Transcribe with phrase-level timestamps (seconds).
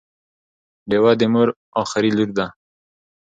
[0.89, 1.47] ډیوه د مور
[1.81, 2.47] اخري لور ده